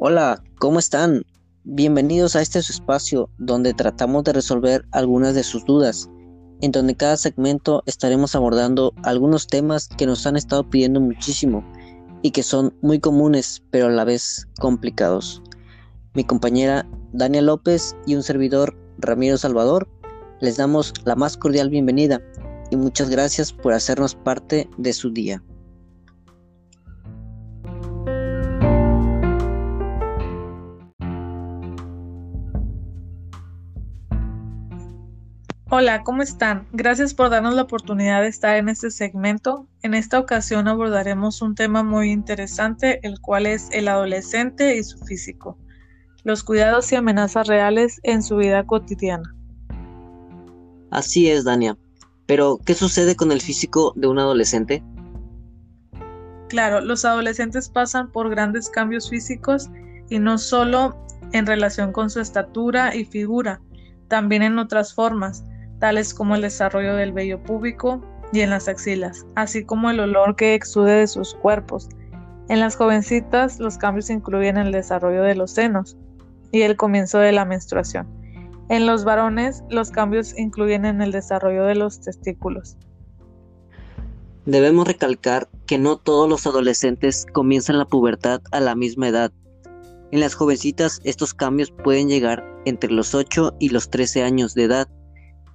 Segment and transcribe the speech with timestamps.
[0.00, 1.24] Hola, ¿cómo están?
[1.64, 6.08] Bienvenidos a este espacio donde tratamos de resolver algunas de sus dudas,
[6.60, 11.64] en donde cada segmento estaremos abordando algunos temas que nos han estado pidiendo muchísimo
[12.22, 15.42] y que son muy comunes pero a la vez complicados.
[16.14, 19.88] Mi compañera Dania López y un servidor Ramiro Salvador
[20.40, 22.22] les damos la más cordial bienvenida
[22.70, 25.42] y muchas gracias por hacernos parte de su día.
[35.70, 36.66] Hola, ¿cómo están?
[36.72, 39.68] Gracias por darnos la oportunidad de estar en este segmento.
[39.82, 44.96] En esta ocasión abordaremos un tema muy interesante, el cual es el adolescente y su
[45.04, 45.58] físico,
[46.24, 49.34] los cuidados y amenazas reales en su vida cotidiana.
[50.90, 51.76] Así es, Dania.
[52.24, 54.82] Pero, ¿qué sucede con el físico de un adolescente?
[56.48, 59.68] Claro, los adolescentes pasan por grandes cambios físicos
[60.08, 60.96] y no solo
[61.32, 63.60] en relación con su estatura y figura,
[64.08, 65.44] también en otras formas,
[65.78, 70.36] tales como el desarrollo del vello púbico y en las axilas, así como el olor
[70.36, 71.88] que exude de sus cuerpos.
[72.48, 75.96] En las jovencitas los cambios incluyen el desarrollo de los senos
[76.52, 78.06] y el comienzo de la menstruación.
[78.68, 82.76] En los varones los cambios incluyen en el desarrollo de los testículos.
[84.44, 89.32] Debemos recalcar que no todos los adolescentes comienzan la pubertad a la misma edad.
[90.10, 94.64] En las jovencitas estos cambios pueden llegar entre los 8 y los 13 años de
[94.64, 94.88] edad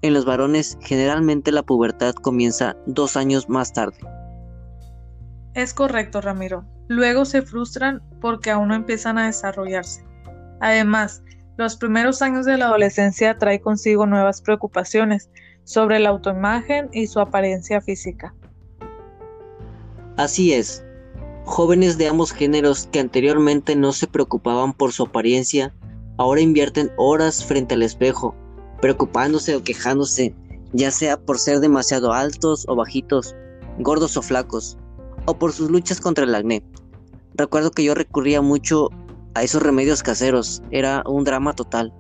[0.03, 3.97] en los varones generalmente la pubertad comienza dos años más tarde.
[5.55, 6.65] Es correcto, Ramiro.
[6.89, 10.05] Luego se frustran porque aún no empiezan a desarrollarse.
[10.59, 11.23] Además,
[11.57, 15.29] los primeros años de la adolescencia trae consigo nuevas preocupaciones
[15.63, 18.35] sobre la autoimagen y su apariencia física.
[20.17, 20.83] Así es.
[21.45, 25.73] Jóvenes de ambos géneros que anteriormente no se preocupaban por su apariencia,
[26.17, 28.35] ahora invierten horas frente al espejo
[28.83, 30.35] preocupándose o quejándose,
[30.73, 33.33] ya sea por ser demasiado altos o bajitos,
[33.79, 34.77] gordos o flacos,
[35.25, 36.61] o por sus luchas contra el acné.
[37.33, 38.89] Recuerdo que yo recurría mucho
[39.35, 41.93] a esos remedios caseros, era un drama total.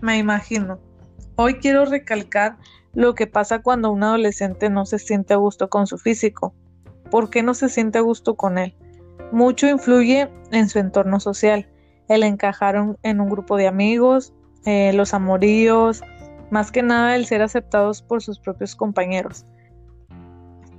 [0.00, 0.78] Me imagino.
[1.36, 2.56] Hoy quiero recalcar
[2.94, 6.54] lo que pasa cuando un adolescente no se siente a gusto con su físico.
[7.10, 8.74] ¿Por qué no se siente a gusto con él?
[9.32, 11.68] Mucho influye en su entorno social,
[12.08, 14.32] el encajar en un grupo de amigos,
[14.64, 16.02] eh, los amoríos,
[16.50, 19.44] más que nada el ser aceptados por sus propios compañeros,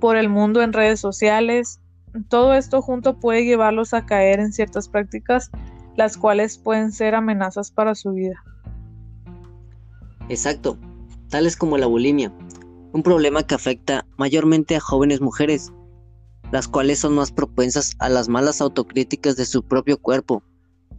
[0.00, 1.80] por el mundo en redes sociales.
[2.28, 5.50] Todo esto junto puede llevarlos a caer en ciertas prácticas
[5.96, 8.42] las cuales pueden ser amenazas para su vida.
[10.28, 10.78] Exacto,
[11.28, 12.32] tales como la bulimia,
[12.92, 15.72] un problema que afecta mayormente a jóvenes mujeres,
[16.52, 20.42] las cuales son más propensas a las malas autocríticas de su propio cuerpo,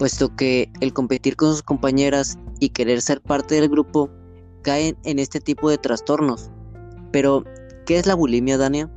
[0.01, 4.09] puesto que el competir con sus compañeras y querer ser parte del grupo
[4.63, 6.49] caen en este tipo de trastornos.
[7.11, 7.43] Pero,
[7.85, 8.89] ¿qué es la bulimia, Dania?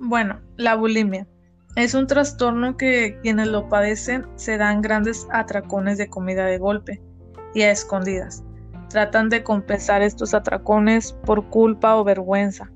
[0.00, 1.28] Bueno, la bulimia
[1.76, 7.00] es un trastorno que quienes lo padecen se dan grandes atracones de comida de golpe
[7.54, 8.42] y a escondidas.
[8.88, 12.68] Tratan de compensar estos atracones por culpa o vergüenza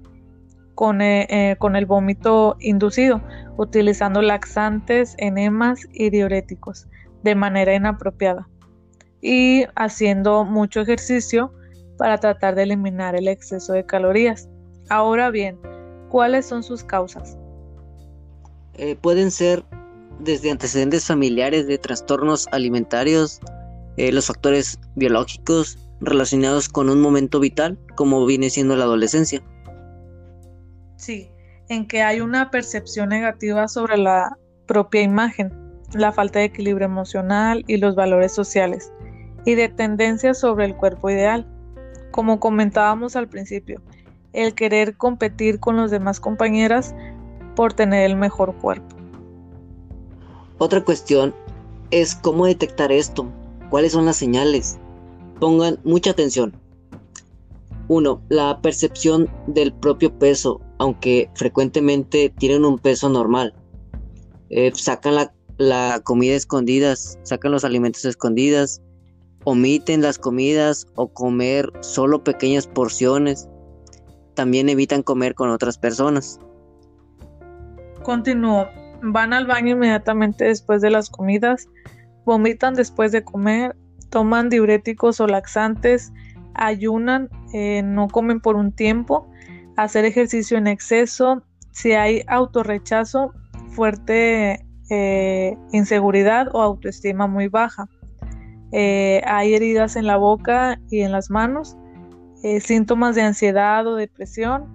[0.75, 3.21] con, eh, eh, con el vómito inducido,
[3.57, 6.87] utilizando laxantes, enemas y diuréticos
[7.23, 8.49] de manera inapropiada
[9.21, 11.53] y haciendo mucho ejercicio
[11.97, 14.49] para tratar de eliminar el exceso de calorías.
[14.91, 15.59] Ahora bien,
[16.10, 17.39] ¿cuáles son sus causas?
[18.75, 19.65] Eh, pueden ser
[20.21, 23.41] desde antecedentes familiares de trastornos alimentarios,
[23.97, 29.43] los factores biológicos relacionados con un momento vital como viene siendo la adolescencia.
[31.04, 31.28] Sí,
[31.68, 35.53] en que hay una percepción negativa sobre la propia imagen,
[35.92, 38.91] la falta de equilibrio emocional y los valores sociales,
[39.45, 41.47] y de tendencias sobre el cuerpo ideal.
[42.10, 43.83] Como comentábamos al principio,
[44.33, 46.95] el querer competir con los demás compañeras
[47.54, 48.97] por tener el mejor cuerpo.
[50.57, 51.34] Otra cuestión
[51.91, 53.27] es cómo detectar esto,
[53.68, 54.78] cuáles son las señales.
[55.39, 56.54] Pongan mucha atención.
[57.89, 58.22] 1.
[58.30, 63.54] La percepción del propio peso aunque frecuentemente tienen un peso normal.
[64.51, 68.83] Eh, sacan la, comida escondidas, sacan los alimentos escondidas,
[69.45, 73.48] omiten las comidas o comer solo pequeñas porciones.
[74.34, 76.39] También evitan comer con otras personas.
[78.03, 78.69] Continúo.
[79.01, 81.66] Van al baño inmediatamente después de las comidas,
[82.27, 83.75] vomitan después de comer,
[84.10, 86.13] toman diuréticos o laxantes,
[86.53, 89.27] ayunan, eh, no comen por un tiempo
[89.76, 91.42] hacer ejercicio en exceso,
[91.72, 93.32] si hay autorrechazo
[93.71, 97.88] fuerte eh, inseguridad o autoestima muy baja.
[98.72, 101.76] Eh, hay heridas en la boca y en las manos,
[102.42, 104.66] eh, síntomas de ansiedad o depresión,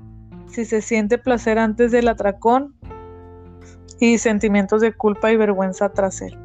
[0.48, 2.76] si se siente placer antes del atracón
[4.00, 6.38] y sentimientos de culpa y vergüenza tras él.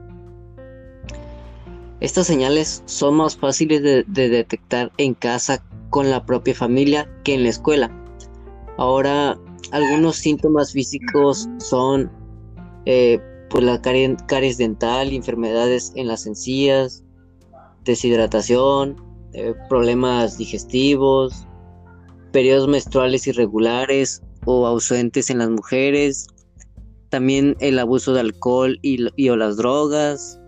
[2.00, 7.44] Estas señales son más fáciles de, detectar en casa con la propia familia que en
[7.44, 7.90] la escuela.
[8.76, 9.38] Ahora,
[9.70, 12.10] algunos síntomas físicos son
[12.86, 17.04] eh, pues la caries dental, enfermedades en las encías,
[17.84, 18.96] deshidratación,
[19.32, 21.46] eh, problemas digestivos,
[22.32, 26.26] periodos menstruales irregulares o ausentes en las mujeres,
[27.10, 30.40] también el abuso de alcohol y, o las drogas,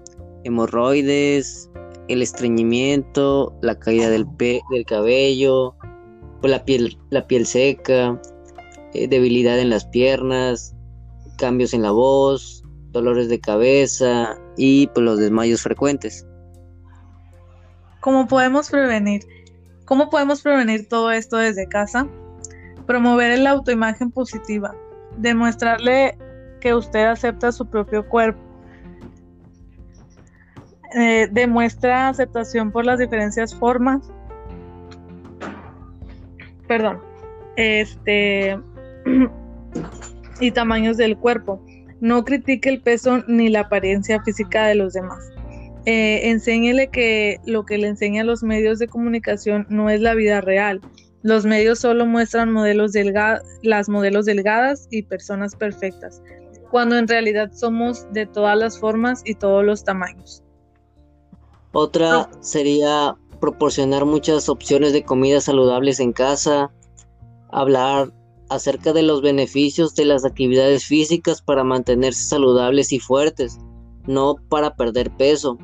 [0.42, 1.70] hemorroides,
[2.08, 5.76] el estreñimiento, la caída del, del cabello,
[6.40, 8.20] pues la piel, la piel seca,
[8.94, 10.74] eh, debilidad en las piernas,
[11.36, 16.26] cambios en la voz, dolores de cabeza y pues, los desmayos frecuentes.
[18.00, 19.22] ¿Cómo podemos prevenir?
[19.84, 22.08] ¿Cómo podemos prevenir todo esto desde casa?
[22.86, 24.74] Promover la autoimagen positiva,
[25.16, 26.16] demostrarle
[26.60, 28.40] que usted acepta su propio cuerpo,
[30.94, 34.10] eh, demuestra aceptación por las diferentes formas,
[36.66, 37.00] perdón,
[37.56, 38.58] este
[40.40, 41.64] y tamaños del cuerpo.
[42.00, 45.32] No critique el peso ni la apariencia física de los demás.
[45.86, 50.40] Eh, enséñele que lo que le enseña los medios de comunicación no es la vida
[50.40, 50.80] real.
[51.22, 52.92] Los medios solo muestran modelos
[53.62, 56.22] las modelos delgadas y personas perfectas,
[56.70, 60.42] cuando en realidad somos de todas las formas y todos los tamaños.
[61.72, 66.72] Otra sería proporcionar muchas opciones de comidas saludables en casa,
[67.50, 68.12] hablar
[68.48, 73.58] acerca de los beneficios de las actividades físicas para mantenerse saludables y fuertes,
[74.06, 75.58] no para perder peso.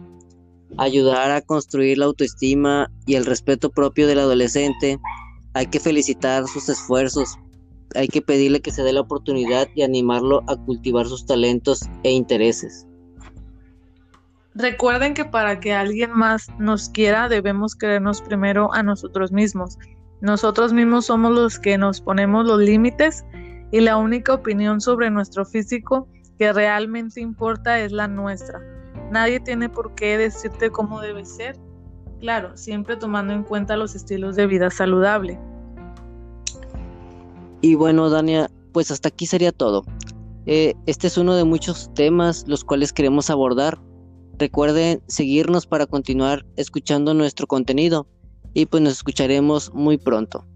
[0.79, 4.99] Ayudar a construir la autoestima y el respeto propio del adolescente.
[5.53, 7.37] Hay que felicitar sus esfuerzos.
[7.95, 12.11] Hay que pedirle que se dé la oportunidad y animarlo a cultivar sus talentos e
[12.11, 12.87] intereses.
[14.55, 19.79] Recuerden que para que alguien más nos quiera debemos querernos primero a nosotros mismos.
[20.21, 23.25] Nosotros mismos somos los que nos ponemos los límites
[23.71, 26.07] y la única opinión sobre nuestro físico
[26.39, 28.61] que realmente importa es la nuestra.
[29.11, 31.57] Nadie tiene por qué decirte cómo debe ser.
[32.21, 35.39] Claro, siempre tomando en cuenta los estilos de vida saludable.
[37.63, 39.85] Y bueno, Dania, pues hasta aquí sería todo.
[40.47, 43.79] Eh, este es uno de muchos temas los cuales queremos abordar.
[44.43, 48.09] Recuerden seguirnos para continuar escuchando nuestro contenido
[48.55, 50.49] y pues nos escucharemos muy pronto.